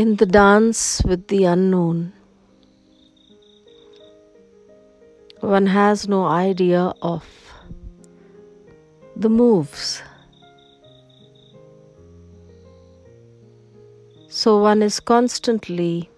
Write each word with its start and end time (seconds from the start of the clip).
In 0.00 0.16
the 0.16 0.24
dance 0.24 1.02
with 1.04 1.26
the 1.28 1.44
unknown, 1.44 2.14
one 5.40 5.66
has 5.66 6.08
no 6.08 6.24
idea 6.24 6.94
of 7.02 7.26
the 9.14 9.28
moves. 9.28 10.02
So 14.28 14.62
one 14.62 14.82
is 14.82 15.00
constantly 15.00 16.08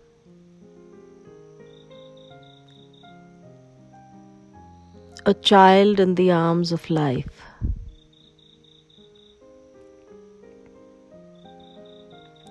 a 5.26 5.34
child 5.34 5.98
in 5.98 6.14
the 6.14 6.30
arms 6.30 6.70
of 6.70 6.88
life. 6.88 7.42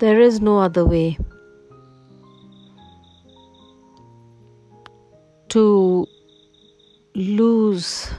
There 0.01 0.19
is 0.19 0.41
no 0.41 0.57
other 0.57 0.83
way 0.83 1.15
to 5.49 6.07
lose 7.13 8.09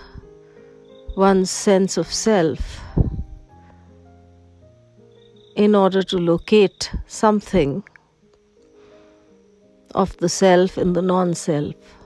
one's 1.16 1.50
sense 1.50 1.96
of 1.96 2.06
self 2.06 2.80
in 5.56 5.74
order 5.74 6.04
to 6.04 6.18
locate 6.18 6.92
something 7.08 7.82
of 9.96 10.16
the 10.18 10.28
self 10.28 10.78
in 10.78 10.92
the 10.92 11.02
non 11.02 11.34
self. 11.34 12.01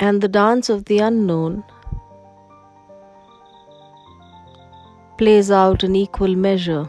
And 0.00 0.20
the 0.20 0.28
dance 0.28 0.68
of 0.68 0.84
the 0.84 0.98
unknown 0.98 1.64
plays 5.16 5.50
out 5.50 5.82
in 5.82 5.96
equal 5.96 6.36
measure 6.36 6.88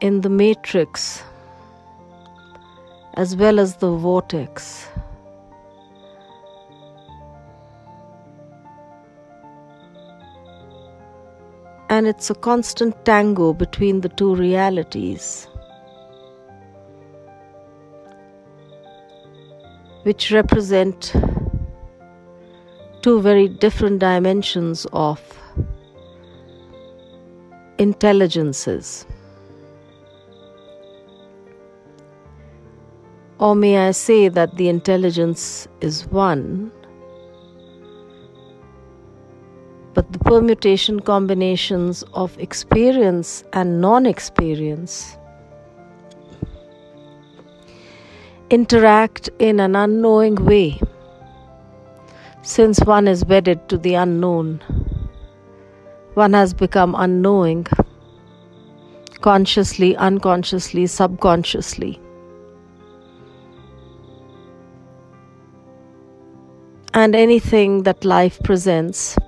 in 0.00 0.20
the 0.20 0.28
matrix 0.28 1.24
as 3.14 3.34
well 3.34 3.58
as 3.58 3.76
the 3.76 3.90
vortex. 3.90 4.88
And 11.88 12.06
it's 12.06 12.30
a 12.30 12.34
constant 12.34 13.04
tango 13.04 13.52
between 13.52 14.00
the 14.02 14.08
two 14.08 14.34
realities, 14.34 15.48
which 20.06 20.30
represent 20.30 21.12
two 23.02 23.20
very 23.20 23.48
different 23.48 23.98
dimensions 23.98 24.86
of 24.92 25.20
intelligences. 27.78 29.04
Or 33.40 33.56
may 33.56 33.78
I 33.78 33.90
say 33.90 34.28
that 34.28 34.56
the 34.56 34.68
intelligence 34.68 35.66
is 35.80 36.06
one, 36.06 36.70
but 39.92 40.12
the 40.12 40.20
permutation 40.20 41.00
combinations 41.00 42.04
of 42.14 42.38
experience 42.38 43.42
and 43.52 43.80
non 43.80 44.06
experience 44.06 45.16
interact 48.50 49.28
in 49.38 49.60
an 49.60 49.74
unknowing 49.76 50.36
way 50.36 50.80
since 52.42 52.78
one 52.80 53.08
is 53.08 53.24
wedded 53.24 53.68
to 53.68 53.76
the 53.76 53.94
unknown. 53.94 54.60
One 56.14 56.32
has 56.32 56.54
become 56.54 56.94
unknowing, 56.96 57.66
consciously, 59.20 59.96
unconsciously, 59.96 60.86
subconsciously. 60.86 62.00
and 66.96 67.14
anything 67.14 67.82
that 67.82 68.06
life 68.06 68.42
presents. 68.42 69.18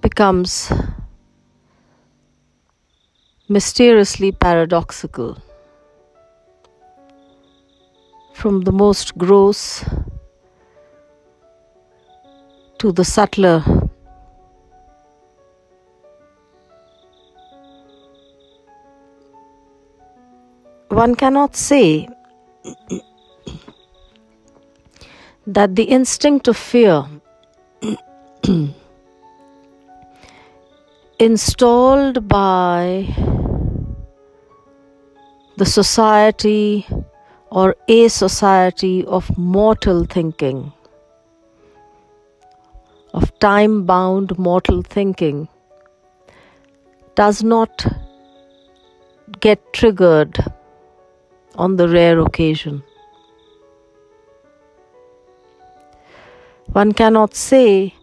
becomes 0.00 0.72
mysteriously 3.52 4.32
paradoxical. 4.32 5.36
From 8.32 8.62
the 8.62 8.72
most 8.72 9.18
gross 9.18 9.84
to 12.78 12.92
the 12.92 13.04
subtler. 13.04 13.62
One 20.88 21.14
cannot 21.14 21.54
say 21.54 22.08
that 25.46 25.76
the 25.76 25.84
instinct 25.84 26.48
of 26.48 26.56
fear 26.56 27.04
installed 31.18 32.26
by 32.28 33.31
the 35.56 35.66
society 35.66 36.86
or 37.50 37.76
a 37.88 38.08
society 38.08 39.04
of 39.04 39.36
mortal 39.36 40.04
thinking, 40.04 40.72
of 43.12 43.38
time 43.38 43.84
bound 43.84 44.38
mortal 44.38 44.82
thinking, 44.82 45.48
does 47.14 47.42
not 47.42 47.86
get 49.40 49.72
triggered 49.72 50.38
on 51.56 51.76
the 51.76 51.88
rare 51.88 52.20
occasion. 52.20 52.82
One 56.72 56.92
cannot 56.92 57.34
say 57.34 57.94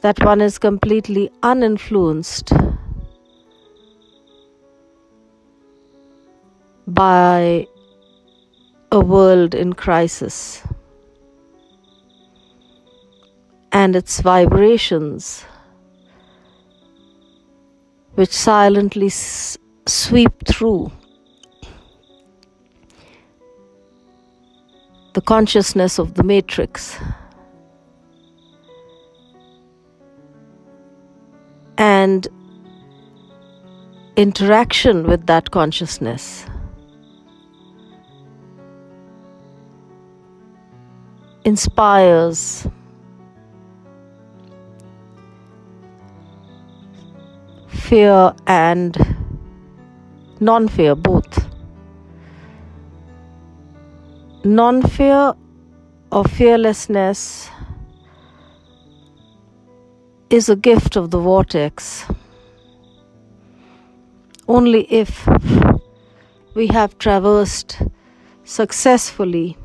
that 0.00 0.24
one 0.24 0.40
is 0.40 0.56
completely 0.56 1.30
uninfluenced 1.42 2.50
by 6.86 7.66
a 8.92 9.00
world 9.00 9.54
in 9.54 9.72
crisis 9.72 10.62
and 13.72 13.96
its 13.96 14.20
vibrations, 14.20 15.44
which 18.14 18.30
silently 18.30 19.06
s- 19.06 19.58
sweep 19.86 20.46
through 20.46 20.90
the 25.14 25.20
consciousness 25.20 25.98
of 25.98 26.14
the 26.14 26.22
matrix. 26.22 26.96
And 31.78 32.26
interaction 34.16 35.06
with 35.06 35.26
that 35.26 35.50
consciousness. 35.50 36.46
Inspires 41.46 42.66
fear 47.68 48.34
and 48.48 48.96
non 50.40 50.66
fear, 50.66 50.96
both. 50.96 51.46
non 54.42 54.82
fear 54.82 55.34
or 56.10 56.24
fearlessness 56.24 57.48
is 60.30 60.48
a 60.48 60.56
gift 60.56 60.96
of 60.96 61.12
the 61.12 61.18
vortex. 61.20 62.06
Only 64.48 64.82
if 64.92 65.28
we 66.56 66.66
have 66.68 66.98
traversed 66.98 67.82
successfully 68.42 69.56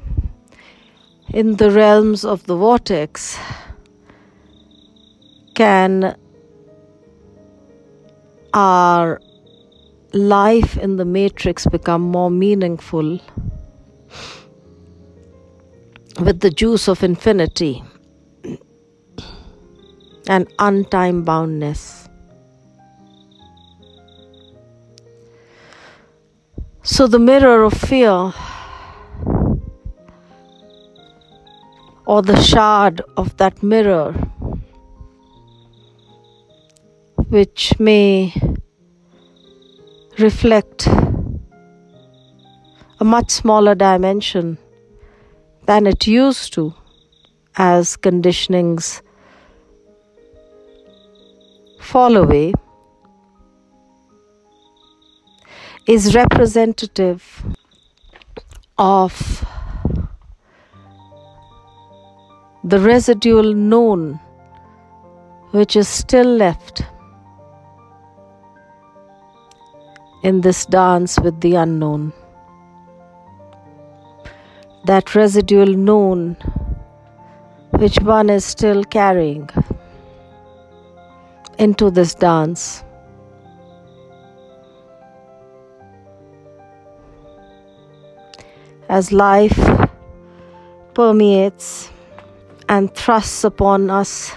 in 1.33 1.56
the 1.56 1.72
realms 1.72 2.25
of 2.25 2.45
the 2.45 2.56
vortex 2.56 3.38
can 5.56 6.16
our 8.54 9.22
life 10.13 10.78
in 10.78 10.98
the 10.98 11.06
matrix 11.06 11.66
become 11.66 12.01
more 12.01 12.30
meaningful 12.30 13.19
with 16.19 16.42
the 16.42 16.50
juice 16.50 16.89
of 16.89 17.01
infinity 17.01 17.81
and 20.27 20.48
untime 20.57 21.24
boundness. 21.24 22.10
So, 26.84 27.07
the 27.07 27.19
mirror 27.19 27.63
of 27.63 27.74
fear 27.74 28.34
or 32.06 32.21
the 32.21 32.42
shard 32.42 33.01
of 33.18 33.36
that 33.38 33.62
mirror, 33.62 34.12
which 37.30 37.74
may 37.80 38.33
reflect 40.19 40.88
a 43.00 43.03
much 43.03 43.31
smaller 43.31 43.75
dimension 43.75 44.57
than 45.65 45.88
it 45.88 46.06
used 46.07 46.53
to 46.53 46.74
as 47.56 47.98
conditionings 47.98 49.01
fall 51.80 52.15
away 52.15 52.53
is 55.88 56.15
representative 56.15 57.44
of 58.77 59.45
the 62.72 62.80
residual 62.80 63.54
known 63.54 64.18
which 65.52 65.76
is 65.76 65.90
still 65.90 66.30
left 66.42 66.84
in 70.24 70.40
this 70.40 70.66
dance 70.66 71.20
with 71.20 71.42
the 71.42 71.54
unknown. 71.56 72.14
That 74.86 75.14
residual 75.16 75.74
known 75.90 76.38
which 77.72 78.00
one 78.00 78.30
is 78.30 78.46
still 78.46 78.86
carrying 78.86 79.50
into 81.58 81.92
this 81.92 82.16
dance. 82.16 82.86
As 88.88 89.12
life 89.12 89.60
permeates 90.94 91.92
and 92.72 92.96
thrusts 92.96 93.44
upon 93.44 93.90
us 93.90 94.34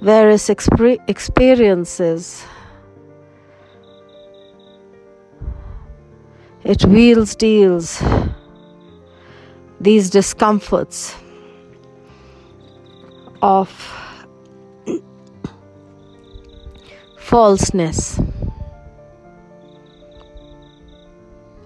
various 0.00 0.48
exp- 0.48 1.02
experiences, 1.08 2.44
it 6.62 6.84
wheels 6.84 7.34
deals 7.34 8.00
these 9.80 10.10
discomforts 10.10 11.16
of 13.42 13.68
falseness 17.18 18.20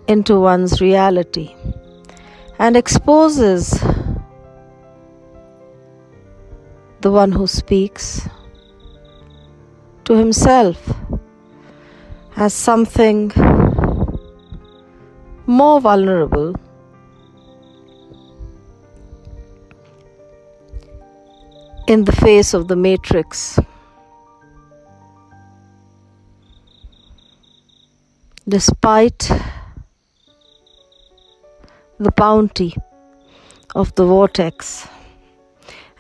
into 0.09 0.41
one's 0.41 0.81
reality 0.81 1.55
and 2.59 2.75
exposes 2.75 3.79
the 7.01 7.11
one 7.11 7.33
who 7.33 7.47
speaks 7.47 8.29
to 10.05 10.15
himself 10.15 10.93
as 12.37 12.53
something 12.53 13.33
more 15.47 15.81
vulnerable 15.81 16.55
in 21.87 22.05
the 22.05 22.13
face 22.13 22.55
of 22.55 22.69
the 22.69 22.77
matrix. 22.77 23.59
Despite 28.49 29.31
the 31.99 32.13
bounty 32.13 32.75
of 33.75 33.95
the 33.95 34.05
vortex. 34.05 34.89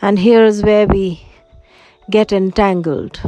And 0.02 0.19
here 0.19 0.44
is 0.44 0.62
where 0.62 0.87
we 0.87 1.23
get 2.08 2.32
entangled. 2.32 3.20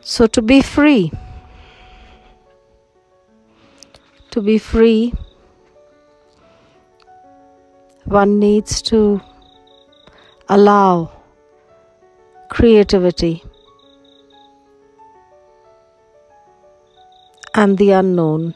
So, 0.00 0.26
to 0.26 0.42
be 0.42 0.60
free, 0.60 1.12
to 4.32 4.42
be 4.42 4.58
free, 4.58 5.14
one 8.04 8.38
needs 8.40 8.82
to 8.82 9.20
allow 10.48 11.10
creativity 12.50 13.42
and 17.54 17.78
the 17.78 17.92
unknown. 17.92 18.54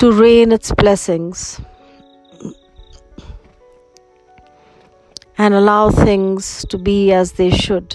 To 0.00 0.10
rain 0.10 0.50
its 0.50 0.72
blessings 0.72 1.60
and 5.36 5.52
allow 5.52 5.90
things 5.90 6.64
to 6.70 6.78
be 6.78 7.12
as 7.12 7.32
they 7.32 7.50
should. 7.50 7.94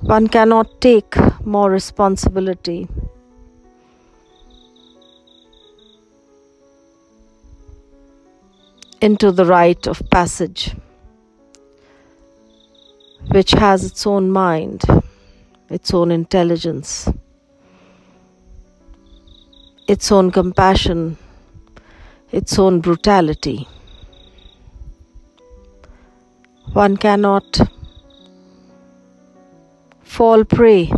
One 0.00 0.28
cannot 0.28 0.82
take 0.82 1.16
more 1.46 1.70
responsibility. 1.70 2.88
Into 9.00 9.32
the 9.32 9.46
rite 9.46 9.86
of 9.86 10.02
passage, 10.10 10.76
which 13.30 13.52
has 13.52 13.82
its 13.86 14.06
own 14.06 14.30
mind, 14.30 14.82
its 15.70 15.94
own 15.94 16.10
intelligence, 16.10 17.08
its 19.88 20.12
own 20.12 20.30
compassion, 20.30 21.16
its 22.30 22.58
own 22.58 22.80
brutality. 22.80 23.66
One 26.74 26.98
cannot 26.98 27.58
fall 30.02 30.44
prey 30.44 30.92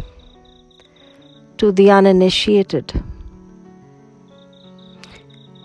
to 1.59 1.71
the 1.71 1.91
uninitiated. 1.93 3.01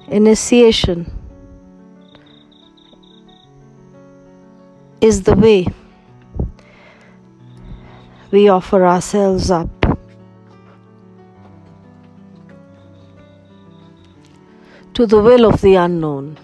Initiation 0.08 1.12
is 5.02 5.24
the 5.24 5.34
way 5.34 5.66
we 8.30 8.50
offer 8.50 8.86
ourselves 8.86 9.50
up. 9.50 9.75
To 14.96 15.06
the 15.06 15.22
will 15.22 15.46
of 15.46 15.62
the 15.62 15.76
unknown. 15.76 16.38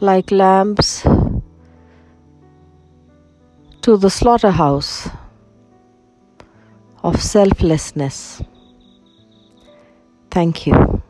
Like 0.00 0.30
lambs 0.30 1.02
to 3.82 3.96
the 3.96 4.08
slaughterhouse 4.08 5.10
of 7.02 7.22
selflessness. 7.22 8.40
Thank 10.30 10.66
you. 10.66 11.01